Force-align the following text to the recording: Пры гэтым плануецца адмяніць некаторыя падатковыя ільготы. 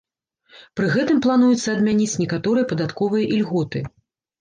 Пры 0.81 0.87
гэтым 0.95 1.19
плануецца 1.27 1.69
адмяніць 1.75 2.19
некаторыя 2.25 2.71
падатковыя 2.75 3.33
ільготы. 3.41 3.89